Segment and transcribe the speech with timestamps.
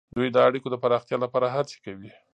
[0.15, 2.09] دوی د اړیکو د پراختیا لپاره هڅې کوي